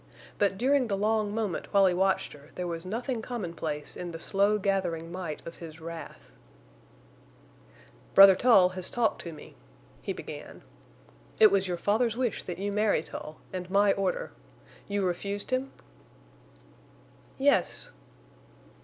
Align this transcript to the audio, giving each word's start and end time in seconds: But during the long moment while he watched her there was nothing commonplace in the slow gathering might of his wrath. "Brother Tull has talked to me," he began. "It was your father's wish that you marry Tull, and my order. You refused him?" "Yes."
But 0.39 0.57
during 0.57 0.87
the 0.87 0.97
long 0.97 1.31
moment 1.31 1.71
while 1.71 1.85
he 1.85 1.93
watched 1.93 2.33
her 2.33 2.49
there 2.55 2.65
was 2.65 2.87
nothing 2.87 3.21
commonplace 3.21 3.95
in 3.95 4.09
the 4.09 4.17
slow 4.17 4.57
gathering 4.57 5.11
might 5.11 5.45
of 5.45 5.57
his 5.57 5.79
wrath. 5.79 6.21
"Brother 8.15 8.33
Tull 8.33 8.69
has 8.69 8.89
talked 8.89 9.21
to 9.21 9.31
me," 9.31 9.53
he 10.01 10.11
began. 10.11 10.63
"It 11.39 11.51
was 11.51 11.67
your 11.67 11.77
father's 11.77 12.17
wish 12.17 12.41
that 12.45 12.57
you 12.57 12.71
marry 12.71 13.03
Tull, 13.03 13.37
and 13.53 13.69
my 13.69 13.93
order. 13.93 14.31
You 14.87 15.05
refused 15.05 15.51
him?" 15.51 15.71
"Yes." 17.37 17.91